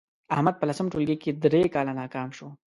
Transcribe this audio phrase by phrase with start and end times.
[0.35, 2.47] احمد په لسم ټولگي کې درې کاله ناکام شو